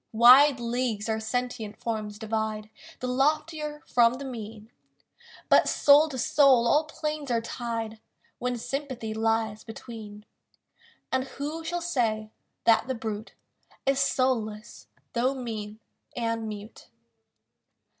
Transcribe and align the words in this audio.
Wide 0.13 0.59
leagues 0.59 1.07
our 1.07 1.19
sentient 1.19 1.77
forms 1.79 2.17
divide 2.17 2.71
The 3.01 3.07
loftier 3.07 3.83
from 3.85 4.15
the 4.15 4.25
mean; 4.25 4.71
But 5.47 5.69
soul 5.69 6.09
to 6.09 6.17
soul 6.17 6.67
all 6.67 6.85
planes 6.85 7.29
are 7.29 7.39
tied 7.39 7.99
When 8.39 8.57
sympathy 8.57 9.13
lies 9.13 9.63
between; 9.63 10.25
And 11.11 11.25
who 11.25 11.63
shall 11.63 11.81
say 11.81 12.31
that 12.63 12.87
the 12.87 12.95
brute 12.95 13.35
Is 13.85 13.99
soulless, 13.99 14.87
though 15.13 15.35
mean 15.35 15.79
and 16.15 16.49
mute? 16.49 16.89